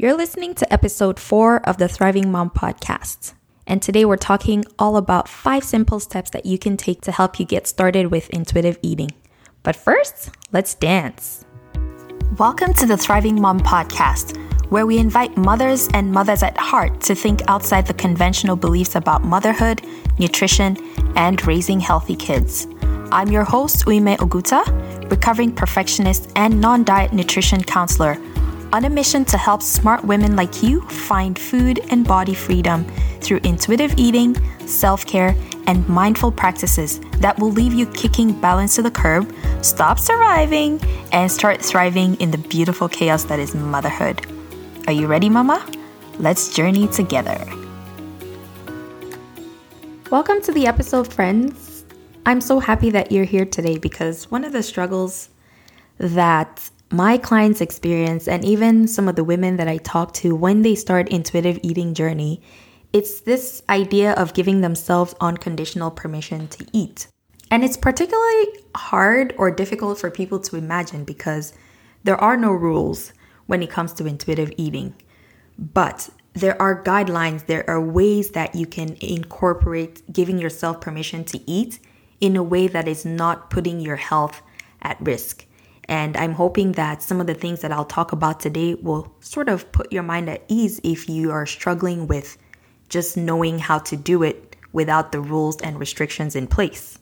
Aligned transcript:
You're 0.00 0.16
listening 0.16 0.54
to 0.54 0.72
episode 0.72 1.20
four 1.20 1.60
of 1.68 1.76
the 1.76 1.86
Thriving 1.86 2.32
Mom 2.32 2.48
podcast. 2.48 3.34
And 3.66 3.82
today 3.82 4.06
we're 4.06 4.16
talking 4.16 4.64
all 4.78 4.96
about 4.96 5.28
five 5.28 5.62
simple 5.62 6.00
steps 6.00 6.30
that 6.30 6.46
you 6.46 6.58
can 6.58 6.78
take 6.78 7.02
to 7.02 7.12
help 7.12 7.38
you 7.38 7.44
get 7.44 7.66
started 7.66 8.06
with 8.06 8.30
intuitive 8.30 8.78
eating. 8.80 9.10
But 9.62 9.76
first, 9.76 10.30
let's 10.52 10.74
dance. 10.74 11.44
Welcome 12.38 12.72
to 12.76 12.86
the 12.86 12.96
Thriving 12.96 13.38
Mom 13.38 13.60
podcast, 13.60 14.38
where 14.70 14.86
we 14.86 14.96
invite 14.96 15.36
mothers 15.36 15.86
and 15.92 16.10
mothers 16.10 16.42
at 16.42 16.56
heart 16.56 17.02
to 17.02 17.14
think 17.14 17.42
outside 17.46 17.86
the 17.86 17.92
conventional 17.92 18.56
beliefs 18.56 18.94
about 18.94 19.22
motherhood, 19.22 19.82
nutrition, 20.18 20.78
and 21.14 21.46
raising 21.46 21.78
healthy 21.78 22.16
kids. 22.16 22.66
I'm 23.12 23.28
your 23.28 23.44
host, 23.44 23.84
Uime 23.84 24.16
Oguta, 24.16 24.64
recovering 25.10 25.54
perfectionist 25.54 26.32
and 26.36 26.58
non 26.58 26.84
diet 26.84 27.12
nutrition 27.12 27.62
counselor 27.62 28.16
on 28.72 28.84
a 28.84 28.90
mission 28.90 29.24
to 29.24 29.36
help 29.36 29.62
smart 29.62 30.04
women 30.04 30.36
like 30.36 30.62
you 30.62 30.80
find 30.82 31.38
food 31.38 31.80
and 31.90 32.06
body 32.06 32.34
freedom 32.34 32.84
through 33.20 33.40
intuitive 33.42 33.92
eating, 33.96 34.36
self 34.66 35.04
care, 35.06 35.34
and 35.66 35.88
mindful 35.88 36.30
practices 36.30 37.00
that 37.18 37.38
will 37.38 37.50
leave 37.50 37.72
you 37.72 37.86
kicking 37.86 38.38
balance 38.40 38.76
to 38.76 38.82
the 38.82 38.90
curb, 38.90 39.34
stop 39.62 39.98
surviving, 39.98 40.80
and 41.12 41.30
start 41.30 41.60
thriving 41.60 42.14
in 42.16 42.30
the 42.30 42.38
beautiful 42.38 42.88
chaos 42.88 43.24
that 43.24 43.40
is 43.40 43.54
motherhood. 43.54 44.24
Are 44.86 44.92
you 44.92 45.06
ready, 45.06 45.28
Mama? 45.28 45.66
Let's 46.18 46.54
journey 46.54 46.86
together. 46.88 47.44
Welcome 50.10 50.42
to 50.42 50.52
the 50.52 50.66
episode, 50.66 51.12
friends. 51.12 51.84
I'm 52.24 52.40
so 52.40 52.60
happy 52.60 52.90
that 52.90 53.10
you're 53.10 53.24
here 53.24 53.46
today 53.46 53.78
because 53.78 54.30
one 54.30 54.44
of 54.44 54.52
the 54.52 54.62
struggles 54.62 55.28
that 55.98 56.70
my 56.92 57.16
clients 57.16 57.60
experience 57.60 58.26
and 58.26 58.44
even 58.44 58.88
some 58.88 59.08
of 59.08 59.14
the 59.14 59.24
women 59.24 59.56
that 59.56 59.68
I 59.68 59.76
talk 59.78 60.12
to 60.14 60.34
when 60.34 60.62
they 60.62 60.74
start 60.74 61.08
intuitive 61.08 61.58
eating 61.62 61.94
journey, 61.94 62.42
it's 62.92 63.20
this 63.20 63.62
idea 63.68 64.12
of 64.14 64.34
giving 64.34 64.60
themselves 64.60 65.14
unconditional 65.20 65.92
permission 65.92 66.48
to 66.48 66.66
eat. 66.72 67.06
And 67.50 67.64
it's 67.64 67.76
particularly 67.76 68.46
hard 68.74 69.34
or 69.38 69.50
difficult 69.50 69.98
for 69.98 70.10
people 70.10 70.40
to 70.40 70.56
imagine 70.56 71.04
because 71.04 71.52
there 72.02 72.20
are 72.20 72.36
no 72.36 72.50
rules 72.50 73.12
when 73.46 73.62
it 73.62 73.70
comes 73.70 73.92
to 73.94 74.06
intuitive 74.06 74.52
eating. 74.56 74.94
But 75.58 76.10
there 76.32 76.60
are 76.60 76.82
guidelines, 76.82 77.46
there 77.46 77.68
are 77.68 77.80
ways 77.80 78.30
that 78.30 78.54
you 78.54 78.66
can 78.66 78.96
incorporate 79.00 80.12
giving 80.12 80.38
yourself 80.38 80.80
permission 80.80 81.24
to 81.26 81.50
eat 81.50 81.78
in 82.20 82.36
a 82.36 82.42
way 82.42 82.66
that 82.66 82.88
is 82.88 83.04
not 83.04 83.50
putting 83.50 83.80
your 83.80 83.96
health 83.96 84.42
at 84.82 85.00
risk. 85.00 85.44
And 85.90 86.16
I'm 86.16 86.34
hoping 86.34 86.72
that 86.72 87.02
some 87.02 87.20
of 87.20 87.26
the 87.26 87.34
things 87.34 87.62
that 87.62 87.72
I'll 87.72 87.84
talk 87.84 88.12
about 88.12 88.38
today 88.38 88.74
will 88.74 89.12
sort 89.18 89.48
of 89.48 89.70
put 89.72 89.92
your 89.92 90.04
mind 90.04 90.30
at 90.30 90.44
ease 90.46 90.80
if 90.84 91.08
you 91.08 91.32
are 91.32 91.44
struggling 91.46 92.06
with 92.06 92.38
just 92.88 93.16
knowing 93.16 93.58
how 93.58 93.80
to 93.80 93.96
do 93.96 94.22
it 94.22 94.54
without 94.72 95.10
the 95.10 95.20
rules 95.20 95.60
and 95.60 95.80
restrictions 95.80 96.36
in 96.36 96.46
place. 96.46 96.96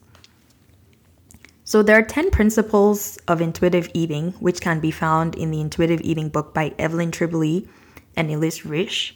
So, 1.65 1.83
there 1.83 1.99
are 1.99 2.03
10 2.03 2.31
principles 2.31 3.19
of 3.29 3.43
intuitive 3.43 3.91
eating, 3.93 4.33
which 4.41 4.63
can 4.63 4.81
be 4.81 4.91
found 4.91 5.35
in 5.35 5.51
the 5.51 5.61
Intuitive 5.61 6.01
Eating 6.01 6.31
book 6.31 6.55
by 6.55 6.73
Evelyn 6.79 7.11
Tribole 7.11 7.69
and 8.17 8.31
Elyse 8.31 8.65
Resch. 8.65 9.13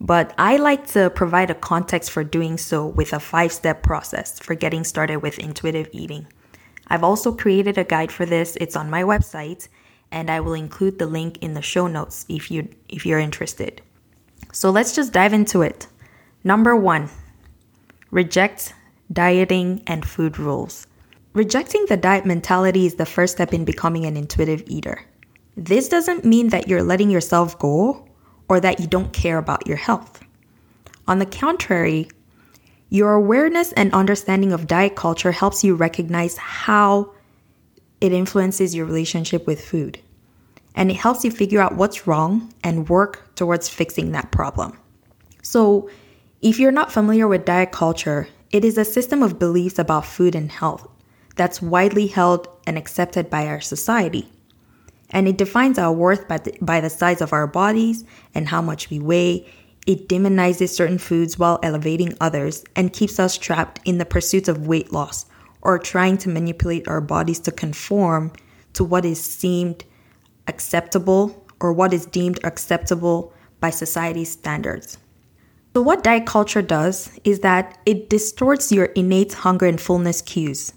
But 0.00 0.34
I 0.36 0.56
like 0.56 0.88
to 0.88 1.08
provide 1.10 1.50
a 1.50 1.54
context 1.54 2.10
for 2.10 2.24
doing 2.24 2.58
so 2.58 2.84
with 2.84 3.12
a 3.12 3.20
five 3.20 3.52
step 3.52 3.84
process 3.84 4.40
for 4.40 4.56
getting 4.56 4.82
started 4.82 5.18
with 5.18 5.38
intuitive 5.38 5.88
eating. 5.92 6.26
I've 6.88 7.04
also 7.04 7.32
created 7.32 7.78
a 7.78 7.84
guide 7.84 8.12
for 8.12 8.26
this. 8.26 8.56
It's 8.60 8.76
on 8.76 8.90
my 8.90 9.02
website 9.02 9.68
and 10.10 10.30
I 10.30 10.40
will 10.40 10.54
include 10.54 10.98
the 10.98 11.06
link 11.06 11.38
in 11.38 11.54
the 11.54 11.62
show 11.62 11.86
notes 11.86 12.24
if 12.28 12.50
you 12.50 12.68
if 12.88 13.04
you're 13.04 13.18
interested. 13.18 13.82
So 14.52 14.70
let's 14.70 14.94
just 14.94 15.12
dive 15.12 15.32
into 15.32 15.62
it. 15.62 15.88
Number 16.44 16.76
1. 16.76 17.08
Reject 18.10 18.74
dieting 19.12 19.82
and 19.86 20.04
food 20.04 20.38
rules. 20.38 20.86
Rejecting 21.32 21.84
the 21.88 21.96
diet 21.96 22.24
mentality 22.24 22.86
is 22.86 22.94
the 22.94 23.06
first 23.06 23.34
step 23.34 23.52
in 23.52 23.64
becoming 23.64 24.06
an 24.06 24.16
intuitive 24.16 24.62
eater. 24.66 25.04
This 25.56 25.88
doesn't 25.88 26.24
mean 26.24 26.50
that 26.50 26.68
you're 26.68 26.82
letting 26.82 27.10
yourself 27.10 27.58
go 27.58 28.06
or 28.48 28.60
that 28.60 28.78
you 28.78 28.86
don't 28.86 29.12
care 29.12 29.38
about 29.38 29.66
your 29.66 29.76
health. 29.76 30.20
On 31.08 31.18
the 31.18 31.26
contrary, 31.26 32.08
your 32.94 33.14
awareness 33.14 33.72
and 33.72 33.92
understanding 33.92 34.52
of 34.52 34.68
diet 34.68 34.94
culture 34.94 35.32
helps 35.32 35.64
you 35.64 35.74
recognize 35.74 36.36
how 36.36 37.12
it 38.00 38.12
influences 38.12 38.72
your 38.72 38.86
relationship 38.86 39.48
with 39.48 39.64
food. 39.64 39.98
And 40.76 40.92
it 40.92 40.94
helps 40.94 41.24
you 41.24 41.32
figure 41.32 41.60
out 41.60 41.74
what's 41.74 42.06
wrong 42.06 42.54
and 42.62 42.88
work 42.88 43.34
towards 43.34 43.68
fixing 43.68 44.12
that 44.12 44.30
problem. 44.30 44.78
So, 45.42 45.90
if 46.40 46.60
you're 46.60 46.70
not 46.70 46.92
familiar 46.92 47.26
with 47.26 47.44
diet 47.44 47.72
culture, 47.72 48.28
it 48.52 48.64
is 48.64 48.78
a 48.78 48.84
system 48.84 49.24
of 49.24 49.40
beliefs 49.40 49.80
about 49.80 50.06
food 50.06 50.36
and 50.36 50.52
health 50.52 50.86
that's 51.34 51.60
widely 51.60 52.06
held 52.06 52.46
and 52.64 52.78
accepted 52.78 53.28
by 53.28 53.48
our 53.48 53.60
society. 53.60 54.28
And 55.10 55.26
it 55.26 55.36
defines 55.36 55.80
our 55.80 55.92
worth 55.92 56.28
by 56.28 56.38
the, 56.38 56.56
by 56.60 56.80
the 56.80 56.90
size 56.90 57.20
of 57.20 57.32
our 57.32 57.48
bodies 57.48 58.04
and 58.36 58.46
how 58.46 58.62
much 58.62 58.88
we 58.88 59.00
weigh 59.00 59.52
it 59.86 60.08
demonizes 60.08 60.70
certain 60.70 60.98
foods 60.98 61.38
while 61.38 61.58
elevating 61.62 62.16
others 62.20 62.64
and 62.74 62.92
keeps 62.92 63.18
us 63.18 63.36
trapped 63.36 63.80
in 63.84 63.98
the 63.98 64.04
pursuit 64.04 64.48
of 64.48 64.66
weight 64.66 64.92
loss 64.92 65.26
or 65.62 65.78
trying 65.78 66.16
to 66.18 66.28
manipulate 66.28 66.88
our 66.88 67.00
bodies 67.00 67.40
to 67.40 67.50
conform 67.50 68.32
to 68.72 68.84
what 68.84 69.04
is 69.04 69.20
seemed 69.20 69.84
acceptable 70.48 71.46
or 71.60 71.72
what 71.72 71.92
is 71.92 72.06
deemed 72.06 72.38
acceptable 72.44 73.32
by 73.60 73.70
society's 73.70 74.30
standards. 74.30 74.98
So, 75.74 75.82
what 75.82 76.04
diet 76.04 76.26
culture 76.26 76.62
does 76.62 77.10
is 77.24 77.40
that 77.40 77.78
it 77.84 78.08
distorts 78.08 78.70
your 78.70 78.86
innate 78.86 79.32
hunger 79.32 79.66
and 79.66 79.80
fullness 79.80 80.22
cues. 80.22 80.72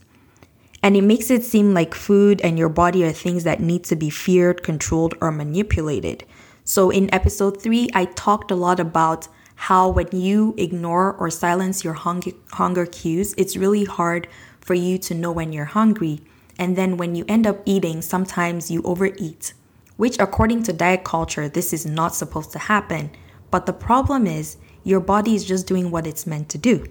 And 0.81 0.95
it 0.95 1.01
makes 1.01 1.29
it 1.29 1.43
seem 1.43 1.73
like 1.73 1.93
food 1.93 2.39
and 2.41 2.57
your 2.57 2.69
body 2.69 3.03
are 3.03 3.11
things 3.11 3.43
that 3.43 3.59
need 3.59 3.83
to 3.85 3.95
be 3.95 4.09
feared, 4.09 4.63
controlled, 4.63 5.15
or 5.21 5.31
manipulated 5.31 6.23
so, 6.69 6.89
in 6.89 7.09
episode 7.13 7.63
three, 7.63 7.87
I 7.93 8.03
talked 8.03 8.51
a 8.51 8.55
lot 8.55 8.81
about 8.81 9.29
how 9.55 9.87
when 9.87 10.09
you 10.11 10.53
ignore 10.57 11.13
or 11.13 11.29
silence 11.29 11.85
your 11.85 11.93
hunger, 11.93 12.31
hunger 12.51 12.85
cues, 12.85 13.33
it's 13.37 13.55
really 13.55 13.85
hard 13.85 14.27
for 14.59 14.73
you 14.73 14.97
to 14.97 15.13
know 15.13 15.31
when 15.31 15.53
you're 15.53 15.63
hungry. 15.63 16.19
And 16.59 16.75
then 16.75 16.97
when 16.97 17.15
you 17.15 17.23
end 17.29 17.47
up 17.47 17.61
eating, 17.63 18.01
sometimes 18.01 18.69
you 18.69 18.81
overeat, 18.83 19.53
which, 19.95 20.19
according 20.19 20.63
to 20.63 20.73
diet 20.73 21.05
culture, 21.05 21.47
this 21.47 21.71
is 21.71 21.85
not 21.85 22.13
supposed 22.13 22.51
to 22.51 22.59
happen. 22.59 23.11
But 23.49 23.65
the 23.65 23.71
problem 23.71 24.27
is, 24.27 24.57
your 24.83 24.99
body 24.99 25.35
is 25.35 25.45
just 25.45 25.67
doing 25.67 25.89
what 25.89 26.05
it's 26.05 26.27
meant 26.27 26.49
to 26.49 26.57
do. 26.57 26.85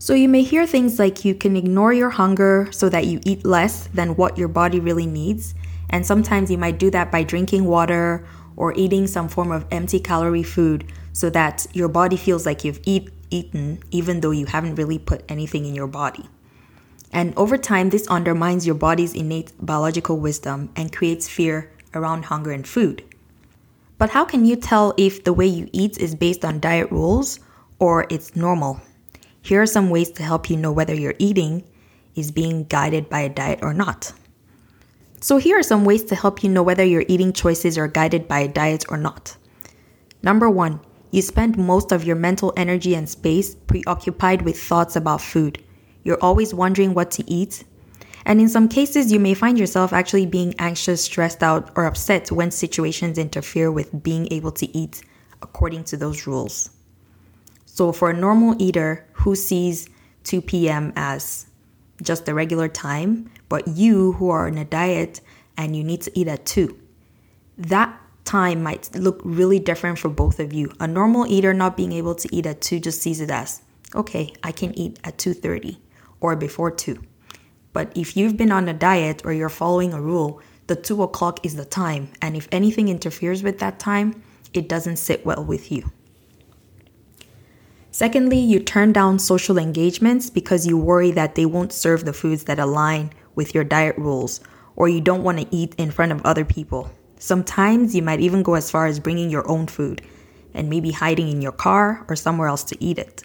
So 0.00 0.14
you 0.14 0.28
may 0.28 0.42
hear 0.42 0.66
things 0.66 0.98
like 0.98 1.24
you 1.24 1.36
can 1.36 1.54
ignore 1.54 1.92
your 1.92 2.10
hunger 2.10 2.66
so 2.72 2.88
that 2.88 3.06
you 3.06 3.20
eat 3.24 3.44
less 3.44 3.86
than 3.94 4.16
what 4.16 4.36
your 4.36 4.48
body 4.48 4.80
really 4.80 5.06
needs. 5.06 5.54
And 5.92 6.06
sometimes 6.06 6.50
you 6.50 6.58
might 6.58 6.78
do 6.78 6.90
that 6.90 7.12
by 7.12 7.22
drinking 7.22 7.66
water 7.66 8.26
or 8.56 8.72
eating 8.74 9.06
some 9.06 9.28
form 9.28 9.52
of 9.52 9.66
empty 9.70 10.00
calorie 10.00 10.42
food 10.42 10.90
so 11.12 11.30
that 11.30 11.66
your 11.72 11.88
body 11.88 12.16
feels 12.16 12.46
like 12.46 12.64
you've 12.64 12.80
eat, 12.84 13.10
eaten 13.30 13.82
even 13.90 14.20
though 14.20 14.30
you 14.30 14.46
haven't 14.46 14.76
really 14.76 14.98
put 14.98 15.22
anything 15.28 15.66
in 15.66 15.74
your 15.74 15.86
body. 15.86 16.28
And 17.12 17.34
over 17.36 17.58
time, 17.58 17.90
this 17.90 18.08
undermines 18.08 18.66
your 18.66 18.74
body's 18.74 19.14
innate 19.14 19.52
biological 19.60 20.18
wisdom 20.18 20.70
and 20.74 20.90
creates 20.90 21.28
fear 21.28 21.70
around 21.94 22.24
hunger 22.24 22.52
and 22.52 22.66
food. 22.66 23.04
But 23.98 24.10
how 24.10 24.24
can 24.24 24.46
you 24.46 24.56
tell 24.56 24.94
if 24.96 25.22
the 25.22 25.34
way 25.34 25.46
you 25.46 25.68
eat 25.72 25.98
is 25.98 26.14
based 26.14 26.44
on 26.44 26.58
diet 26.58 26.90
rules 26.90 27.38
or 27.78 28.06
it's 28.08 28.34
normal? 28.34 28.80
Here 29.42 29.60
are 29.60 29.66
some 29.66 29.90
ways 29.90 30.10
to 30.12 30.22
help 30.22 30.48
you 30.48 30.56
know 30.56 30.72
whether 30.72 30.94
your 30.94 31.14
eating 31.18 31.64
is 32.14 32.30
being 32.30 32.64
guided 32.64 33.10
by 33.10 33.20
a 33.20 33.28
diet 33.28 33.58
or 33.62 33.74
not. 33.74 34.12
So, 35.22 35.36
here 35.36 35.56
are 35.56 35.62
some 35.62 35.84
ways 35.84 36.02
to 36.06 36.16
help 36.16 36.42
you 36.42 36.50
know 36.50 36.64
whether 36.64 36.82
your 36.82 37.04
eating 37.06 37.32
choices 37.32 37.78
are 37.78 37.86
guided 37.86 38.26
by 38.26 38.40
a 38.40 38.48
diet 38.48 38.84
or 38.88 38.96
not. 38.96 39.36
Number 40.20 40.50
one, 40.50 40.80
you 41.12 41.22
spend 41.22 41.56
most 41.56 41.92
of 41.92 42.02
your 42.02 42.16
mental 42.16 42.52
energy 42.56 42.96
and 42.96 43.08
space 43.08 43.54
preoccupied 43.54 44.42
with 44.42 44.60
thoughts 44.60 44.96
about 44.96 45.20
food. 45.20 45.62
You're 46.02 46.20
always 46.20 46.52
wondering 46.52 46.92
what 46.92 47.12
to 47.12 47.30
eat. 47.30 47.62
And 48.26 48.40
in 48.40 48.48
some 48.48 48.68
cases, 48.68 49.12
you 49.12 49.20
may 49.20 49.34
find 49.34 49.56
yourself 49.56 49.92
actually 49.92 50.26
being 50.26 50.56
anxious, 50.58 51.04
stressed 51.04 51.44
out, 51.44 51.70
or 51.76 51.84
upset 51.84 52.32
when 52.32 52.50
situations 52.50 53.16
interfere 53.16 53.70
with 53.70 54.02
being 54.02 54.26
able 54.32 54.50
to 54.50 54.76
eat 54.76 55.02
according 55.40 55.84
to 55.84 55.96
those 55.96 56.26
rules. 56.26 56.70
So, 57.64 57.92
for 57.92 58.10
a 58.10 58.16
normal 58.16 58.60
eater 58.60 59.06
who 59.12 59.36
sees 59.36 59.88
2 60.24 60.42
p.m. 60.42 60.92
as 60.96 61.46
just 62.02 62.26
the 62.26 62.34
regular 62.34 62.68
time, 62.68 63.30
but 63.48 63.66
you 63.68 64.12
who 64.12 64.30
are 64.30 64.46
on 64.46 64.58
a 64.58 64.64
diet 64.64 65.20
and 65.56 65.74
you 65.76 65.84
need 65.84 66.02
to 66.02 66.18
eat 66.18 66.28
at 66.28 66.44
2, 66.44 66.76
that 67.58 67.98
time 68.24 68.62
might 68.62 68.94
look 68.94 69.20
really 69.24 69.58
different 69.58 69.98
for 69.98 70.08
both 70.08 70.38
of 70.40 70.52
you. 70.52 70.72
A 70.80 70.86
normal 70.86 71.26
eater 71.26 71.54
not 71.54 71.76
being 71.76 71.92
able 71.92 72.14
to 72.14 72.28
eat 72.34 72.46
at 72.46 72.60
2 72.60 72.80
just 72.80 73.00
sees 73.02 73.20
it 73.20 73.30
as, 73.30 73.62
okay, 73.94 74.32
I 74.42 74.52
can 74.52 74.76
eat 74.78 74.98
at 75.04 75.18
2:30 75.18 75.78
or 76.20 76.36
before 76.36 76.70
2. 76.70 76.98
But 77.72 77.92
if 77.96 78.16
you've 78.16 78.36
been 78.36 78.52
on 78.52 78.68
a 78.68 78.74
diet 78.74 79.22
or 79.24 79.32
you're 79.32 79.48
following 79.48 79.92
a 79.92 80.00
rule, 80.00 80.40
the 80.66 80.76
two 80.76 81.02
o'clock 81.02 81.44
is 81.44 81.56
the 81.56 81.64
time, 81.64 82.08
and 82.20 82.36
if 82.36 82.48
anything 82.52 82.88
interferes 82.88 83.42
with 83.42 83.58
that 83.58 83.78
time, 83.78 84.22
it 84.52 84.68
doesn't 84.68 84.96
sit 84.96 85.26
well 85.26 85.44
with 85.44 85.72
you. 85.72 85.90
Secondly, 87.92 88.38
you 88.38 88.58
turn 88.58 88.90
down 88.90 89.18
social 89.18 89.58
engagements 89.58 90.30
because 90.30 90.66
you 90.66 90.78
worry 90.78 91.10
that 91.10 91.34
they 91.34 91.44
won't 91.44 91.74
serve 91.74 92.06
the 92.06 92.12
foods 92.14 92.44
that 92.44 92.58
align 92.58 93.12
with 93.34 93.54
your 93.54 93.64
diet 93.64 93.96
rules, 93.98 94.40
or 94.76 94.88
you 94.88 94.98
don't 94.98 95.22
want 95.22 95.38
to 95.38 95.46
eat 95.54 95.74
in 95.76 95.90
front 95.90 96.10
of 96.10 96.22
other 96.24 96.44
people. 96.44 96.90
Sometimes 97.18 97.94
you 97.94 98.00
might 98.00 98.20
even 98.20 98.42
go 98.42 98.54
as 98.54 98.70
far 98.70 98.86
as 98.86 98.98
bringing 98.98 99.28
your 99.28 99.46
own 99.46 99.66
food 99.66 100.00
and 100.54 100.70
maybe 100.70 100.90
hiding 100.90 101.28
in 101.28 101.42
your 101.42 101.52
car 101.52 102.06
or 102.08 102.16
somewhere 102.16 102.48
else 102.48 102.64
to 102.64 102.82
eat 102.82 102.98
it. 102.98 103.24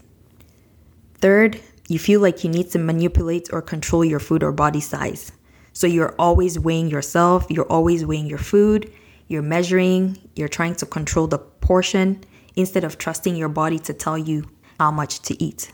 Third, 1.15 1.61
you 1.87 1.97
feel 1.97 2.19
like 2.19 2.43
you 2.43 2.49
need 2.49 2.69
to 2.71 2.77
manipulate 2.77 3.47
or 3.53 3.61
control 3.61 4.03
your 4.03 4.19
food 4.19 4.43
or 4.43 4.51
body 4.51 4.81
size. 4.81 5.31
So 5.71 5.87
you're 5.87 6.13
always 6.19 6.59
weighing 6.59 6.89
yourself, 6.89 7.47
you're 7.49 7.71
always 7.71 8.05
weighing 8.05 8.27
your 8.27 8.37
food, 8.37 8.91
you're 9.29 9.41
measuring, 9.41 10.17
you're 10.35 10.49
trying 10.49 10.75
to 10.75 10.85
control 10.85 11.27
the 11.27 11.39
portion 11.39 12.21
instead 12.57 12.83
of 12.83 12.97
trusting 12.97 13.37
your 13.37 13.47
body 13.47 13.79
to 13.79 13.93
tell 13.93 14.17
you 14.17 14.43
how 14.79 14.91
much 14.91 15.21
to 15.21 15.43
eat. 15.43 15.71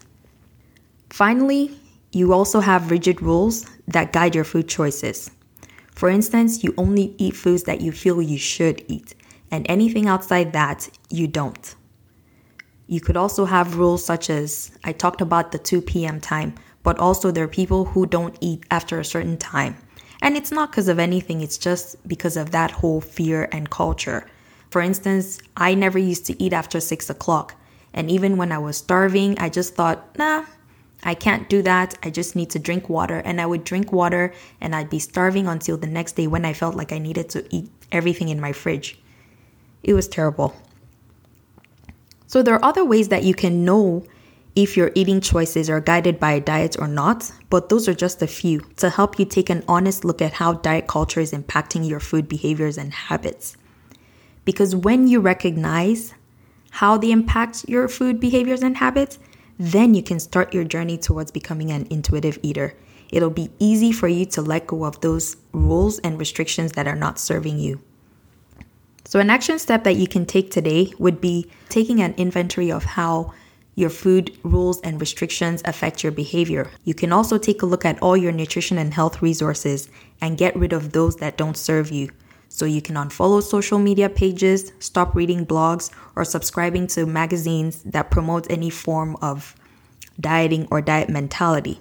Finally, 1.10 1.78
you 2.12 2.34
also 2.34 2.60
have 2.60 2.92
rigid 2.92 3.22
rules 3.22 3.66
that 3.88 4.14
guide 4.14 4.36
your 4.36 4.44
food 4.44 4.68
choices. 4.68 5.32
For 5.96 6.10
instance, 6.10 6.64
you 6.64 6.74
only 6.78 7.16
eat 7.18 7.36
foods 7.36 7.64
that 7.64 7.82
you 7.82 7.92
feel 7.92 8.22
you 8.22 8.38
should 8.38 8.84
eat, 8.88 9.16
and 9.52 9.66
anything 9.70 10.08
outside 10.08 10.54
that, 10.54 10.90
you 11.10 11.28
don't. 11.28 11.76
You 12.88 13.00
could 13.00 13.18
also 13.18 13.46
have 13.46 13.78
rules 13.78 14.06
such 14.06 14.30
as 14.30 14.72
I 14.84 14.92
talked 14.92 15.22
about 15.22 15.52
the 15.52 15.60
2 15.60 15.82
p.m. 15.82 16.20
time, 16.20 16.56
but 16.84 17.00
also 17.00 17.32
there 17.32 17.46
are 17.46 17.48
people 17.48 17.86
who 17.86 18.06
don't 18.06 18.38
eat 18.42 18.66
after 18.70 19.00
a 19.00 19.06
certain 19.06 19.38
time. 19.38 19.78
And 20.22 20.38
it's 20.38 20.52
not 20.52 20.72
because 20.72 20.88
of 20.88 21.00
anything, 21.00 21.42
it's 21.42 21.58
just 21.58 22.08
because 22.08 22.38
of 22.38 22.52
that 22.52 22.72
whole 22.72 23.02
fear 23.02 23.50
and 23.52 23.70
culture. 23.70 24.28
For 24.70 24.82
instance, 24.82 25.40
I 25.58 25.76
never 25.76 26.00
used 26.00 26.26
to 26.28 26.44
eat 26.44 26.54
after 26.54 26.80
6 26.80 27.10
o'clock. 27.10 27.56
And 27.94 28.10
even 28.10 28.38
when 28.38 28.52
I 28.52 28.58
was 28.58 28.78
starving, 28.78 29.38
I 29.40 29.50
just 29.50 29.76
thought, 29.76 30.18
nah, 30.18 30.46
I 31.04 31.14
can't 31.14 31.50
do 31.50 31.62
that. 31.62 31.98
I 32.02 32.10
just 32.10 32.36
need 32.36 32.50
to 32.52 32.60
drink 32.60 32.90
water. 32.90 33.22
And 33.26 33.40
I 33.40 33.46
would 33.46 33.64
drink 33.64 33.92
water 33.92 34.34
and 34.62 34.76
I'd 34.76 34.90
be 34.90 35.00
starving 35.00 35.48
until 35.48 35.78
the 35.78 35.88
next 35.88 36.14
day 36.14 36.28
when 36.28 36.46
I 36.46 36.54
felt 36.54 36.76
like 36.76 36.92
I 36.92 36.98
needed 36.98 37.30
to 37.30 37.46
eat 37.54 37.70
everything 37.92 38.30
in 38.30 38.40
my 38.40 38.52
fridge. 38.52 39.00
It 39.84 39.94
was 39.94 40.08
terrible. 40.08 40.56
So, 42.26 42.42
there 42.42 42.56
are 42.56 42.66
other 42.66 42.86
ways 42.86 43.10
that 43.10 43.24
you 43.24 43.36
can 43.36 43.64
know 43.64 44.06
if 44.56 44.78
your 44.78 44.92
eating 44.96 45.20
choices 45.20 45.70
are 45.70 45.82
guided 45.82 46.20
by 46.20 46.34
a 46.34 46.40
diet 46.40 46.76
or 46.80 46.88
not, 46.88 47.32
but 47.50 47.70
those 47.70 47.88
are 47.88 47.94
just 47.94 48.22
a 48.22 48.28
few 48.28 48.62
to 48.78 48.90
help 48.90 49.20
you 49.20 49.26
take 49.26 49.50
an 49.50 49.64
honest 49.68 50.06
look 50.06 50.22
at 50.22 50.34
how 50.34 50.54
diet 50.54 50.88
culture 50.88 51.20
is 51.20 51.32
impacting 51.32 51.88
your 51.88 52.00
food 52.00 52.28
behaviors 52.28 52.78
and 52.78 52.94
habits. 52.94 53.58
Because 54.46 54.76
when 54.76 55.08
you 55.08 55.20
recognize 55.20 56.14
how 56.74 56.98
they 56.98 57.12
impact 57.12 57.70
your 57.70 57.88
food 57.88 58.20
behaviors 58.20 58.64
and 58.64 58.78
habits, 58.78 59.20
then 59.60 59.94
you 59.94 60.02
can 60.02 60.20
start 60.20 60.56
your 60.56 60.64
journey 60.64 60.98
towards 60.98 61.30
becoming 61.30 61.70
an 61.70 61.86
intuitive 61.92 62.40
eater. 62.42 62.74
It'll 63.12 63.30
be 63.30 63.52
easy 63.60 63.92
for 63.92 64.08
you 64.08 64.26
to 64.26 64.42
let 64.42 64.66
go 64.66 64.84
of 64.84 65.00
those 65.02 65.38
rules 65.52 66.00
and 66.00 66.18
restrictions 66.18 66.72
that 66.72 66.88
are 66.88 66.96
not 66.96 67.20
serving 67.20 67.60
you. 67.60 67.80
So, 69.06 69.20
an 69.20 69.30
action 69.30 69.60
step 69.60 69.84
that 69.84 69.98
you 69.98 70.08
can 70.08 70.26
take 70.26 70.50
today 70.50 70.92
would 70.98 71.22
be 71.22 71.46
taking 71.70 72.02
an 72.02 72.16
inventory 72.18 72.72
of 72.72 72.84
how 72.84 73.36
your 73.76 73.92
food 73.92 74.36
rules 74.42 74.82
and 74.82 75.00
restrictions 75.00 75.62
affect 75.66 76.02
your 76.02 76.12
behavior. 76.12 76.72
You 76.86 76.96
can 76.96 77.14
also 77.14 77.38
take 77.38 77.62
a 77.62 77.68
look 77.68 77.86
at 77.86 78.02
all 78.02 78.18
your 78.18 78.32
nutrition 78.32 78.80
and 78.80 78.96
health 78.96 79.22
resources 79.22 79.90
and 80.20 80.40
get 80.40 80.56
rid 80.56 80.74
of 80.74 80.92
those 80.94 81.18
that 81.18 81.38
don't 81.38 81.58
serve 81.58 81.92
you. 81.92 82.10
So 82.54 82.66
you 82.66 82.84
can 82.84 82.94
unfollow 82.94 83.42
social 83.42 83.80
media 83.80 84.10
pages, 84.10 84.74
stop 84.78 85.16
reading 85.16 85.44
blogs, 85.44 85.90
or 86.16 86.24
subscribing 86.24 86.86
to 86.90 87.08
magazines 87.08 87.82
that 87.82 88.12
promote 88.12 88.46
any 88.48 88.70
form 88.70 89.18
of 89.24 89.56
dieting 90.20 90.68
or 90.70 90.80
diet 90.80 91.10
mentality. 91.10 91.80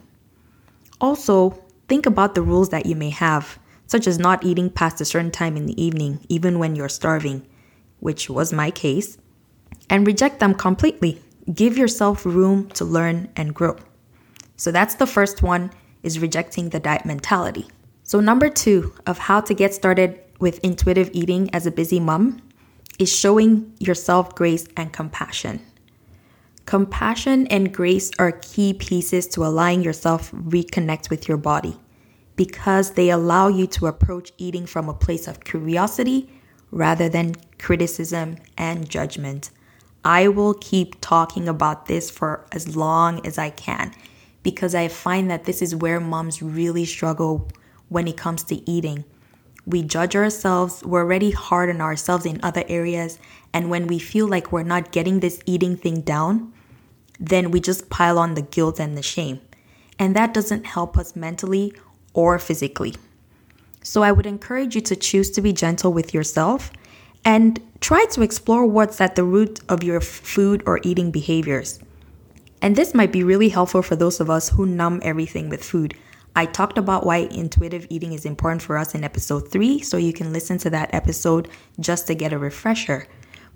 Also, 0.99 1.63
think 1.89 2.07
about 2.07 2.35
the 2.35 2.41
rules 2.41 2.71
that 2.71 2.87
you 2.87 2.97
may 2.97 3.11
have, 3.11 3.59
such 3.87 4.07
as 4.07 4.19
not 4.19 4.47
eating 4.47 4.71
past 4.71 4.99
a 4.99 5.05
certain 5.05 5.31
time 5.31 5.59
in 5.59 5.67
the 5.67 5.81
evening, 5.81 6.25
even 6.31 6.59
when 6.59 6.75
you're 6.75 6.89
starving, 6.89 7.47
which 8.01 8.31
was 8.31 8.51
my 8.51 8.71
case, 8.71 9.19
and 9.91 10.07
reject 10.07 10.41
them 10.41 10.55
completely. 10.55 11.21
Give 11.53 11.77
yourself 11.77 12.25
room 12.25 12.71
to 12.71 12.87
learn 12.87 13.29
and 13.37 13.55
grow. 13.55 13.77
So 14.57 14.73
that's 14.73 14.95
the 14.95 15.07
first 15.07 15.43
one 15.43 15.71
is 16.03 16.19
rejecting 16.19 16.71
the 16.71 16.81
diet 16.81 17.05
mentality. 17.05 17.67
So 18.05 18.21
number 18.21 18.49
2 18.49 18.91
of 19.07 19.19
how 19.19 19.43
to 19.43 19.53
get 19.53 19.75
started 19.75 20.19
with 20.43 20.59
intuitive 20.65 21.09
eating 21.13 21.49
as 21.55 21.67
a 21.67 21.71
busy 21.71 22.01
mom 22.01 22.43
is 22.99 23.17
showing 23.17 23.73
yourself 23.79 24.35
grace 24.35 24.67
and 24.77 24.93
compassion. 24.93 25.63
Compassion 26.67 27.47
and 27.47 27.73
grace 27.73 28.11
are 28.19 28.33
key 28.33 28.75
pieces 28.75 29.27
to 29.29 29.45
allowing 29.45 29.83
yourself 29.83 30.33
reconnect 30.33 31.11
with 31.11 31.29
your 31.29 31.37
body 31.37 31.77
because 32.35 32.93
they 32.93 33.11
allow 33.11 33.47
you 33.47 33.69
to 33.69 33.87
approach 33.87 34.33
eating 34.37 34.67
from 34.67 34.89
a 34.89 34.95
place 34.95 35.29
of 35.29 35.45
curiosity 35.45 36.29
rather 36.73 37.09
than 37.09 37.37
criticism 37.59 38.37
and 38.59 38.91
judgment. 38.91 39.51
I 40.05 40.27
will 40.27 40.55
keep 40.55 41.01
talking 41.01 41.47
about 41.49 41.87
this 41.87 42.11
for 42.11 42.45
as 42.51 42.75
long 42.75 43.25
as 43.25 43.39
I 43.39 43.51
can 43.51 43.95
because 44.43 44.75
I 44.75 44.89
find 44.89 45.31
that 45.31 45.45
this 45.45 45.63
is 45.63 45.77
where 45.77 46.01
moms 46.01 46.43
really 46.43 46.85
struggle 46.85 47.49
when 47.89 48.09
it 48.09 48.17
comes 48.17 48.43
to 48.45 48.69
eating 48.69 49.05
we 49.67 49.83
judge 49.83 50.17
ourselves, 50.17 50.83
we're 50.85 51.03
already 51.03 51.31
hard 51.31 51.71
on 51.71 51.81
ourselves 51.81 52.27
in 52.27 52.41
other 52.43 52.65
areas, 52.69 53.19
and 53.53 53.71
when 53.71 53.87
we 53.87 53.99
feel 53.99 54.27
like 54.27 54.51
we're 54.51 54.63
not 54.63 54.93
getting 54.93 55.21
this 55.21 55.41
eating 55.47 55.77
thing 55.77 56.01
down, 56.01 56.53
then 57.21 57.51
we 57.51 57.61
just 57.61 57.89
pile 57.89 58.19
on 58.19 58.35
the 58.35 58.43
guilt 58.43 58.81
and 58.81 58.97
the 58.97 59.03
shame. 59.03 59.41
And 59.99 60.17
that 60.17 60.35
doesn't 60.35 60.67
help 60.67 60.99
us 60.99 61.15
mentally 61.15 61.75
or 62.13 62.39
physically. 62.39 62.95
So 63.83 64.03
I 64.03 64.13
would 64.13 64.27
encourage 64.27 64.75
you 64.75 64.81
to 64.83 64.97
choose 64.97 65.31
to 65.33 65.41
be 65.41 65.53
gentle 65.53 65.93
with 65.93 66.15
yourself 66.15 66.73
and 67.25 67.61
try 67.81 68.05
to 68.07 68.23
explore 68.23 68.67
what's 68.67 69.01
at 69.01 69.15
the 69.15 69.25
root 69.25 69.61
of 69.69 69.83
your 69.83 70.01
food 70.01 70.63
or 70.67 70.81
eating 70.83 71.11
behaviors. 71.11 71.79
And 72.61 72.75
this 72.77 72.95
might 72.95 73.13
be 73.13 73.25
really 73.25 73.49
helpful 73.49 73.83
for 73.83 73.97
those 73.97 74.21
of 74.21 74.31
us 74.31 74.51
who 74.51 74.67
numb 74.67 75.01
everything 75.03 75.49
with 75.49 75.65
food. 75.65 75.95
I 76.35 76.47
talked 76.47 76.79
about 76.79 77.05
why 77.05 77.29
intuitive 77.31 77.87
eating 77.91 78.15
is 78.15 78.25
important 78.25 78.63
for 78.63 78.79
us 78.79 78.95
in 78.95 79.05
episode 79.05 79.51
3, 79.53 79.81
so 79.81 79.99
you 79.99 80.15
can 80.15 80.33
listen 80.33 80.57
to 80.59 80.71
that 80.71 80.95
episode 80.95 81.49
just 81.79 82.07
to 82.07 82.15
get 82.15 82.33
a 82.33 82.39
refresher. 82.39 83.07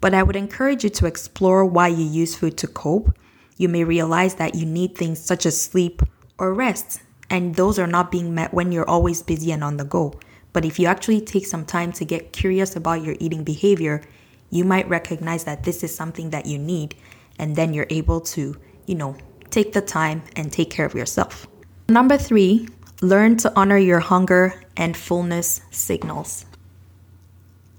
But 0.02 0.12
I 0.12 0.22
would 0.22 0.36
encourage 0.36 0.84
you 0.84 0.90
to 0.90 1.06
explore 1.06 1.64
why 1.64 1.88
you 1.88 2.04
use 2.04 2.36
food 2.36 2.58
to 2.58 2.66
cope. 2.66 3.16
You 3.56 3.70
may 3.70 3.82
realize 3.82 4.34
that 4.34 4.54
you 4.54 4.66
need 4.66 4.94
things 4.94 5.18
such 5.18 5.46
as 5.46 5.58
sleep 5.58 6.02
or 6.36 6.52
rest, 6.52 7.00
and 7.30 7.54
those 7.54 7.78
are 7.78 7.86
not 7.86 8.10
being 8.10 8.34
met 8.34 8.52
when 8.52 8.72
you're 8.72 8.88
always 8.88 9.22
busy 9.22 9.52
and 9.52 9.64
on 9.64 9.78
the 9.78 9.84
go. 9.84 10.12
But 10.52 10.66
if 10.66 10.78
you 10.78 10.86
actually 10.86 11.22
take 11.22 11.46
some 11.46 11.64
time 11.64 11.92
to 11.92 12.04
get 12.04 12.34
curious 12.34 12.76
about 12.76 13.02
your 13.02 13.16
eating 13.20 13.42
behavior, 13.42 14.02
you 14.50 14.64
might 14.64 14.88
recognize 14.88 15.44
that 15.44 15.64
this 15.64 15.82
is 15.82 15.94
something 15.94 16.28
that 16.28 16.44
you 16.44 16.58
need, 16.58 16.94
and 17.38 17.56
then 17.56 17.72
you're 17.72 17.86
able 17.88 18.20
to, 18.20 18.54
you 18.84 18.94
know, 18.94 19.16
take 19.48 19.72
the 19.72 19.80
time 19.80 20.22
and 20.36 20.52
take 20.52 20.68
care 20.68 20.84
of 20.84 20.94
yourself. 20.94 21.46
Number 21.88 22.18
three, 22.18 22.68
learn 23.00 23.36
to 23.36 23.52
honor 23.54 23.78
your 23.78 24.00
hunger 24.00 24.60
and 24.76 24.96
fullness 24.96 25.60
signals. 25.70 26.44